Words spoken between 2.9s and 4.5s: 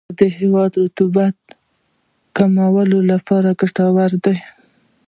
لپاره ګټور دی.